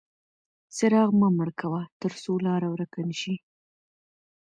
څراغ 0.75 1.09
مه 1.19 1.29
مړ 1.37 1.49
کوه 1.61 1.81
ترڅو 2.01 2.33
لاره 2.45 2.67
ورکه 2.73 2.99
نه 3.09 3.15
شي. 3.21 3.35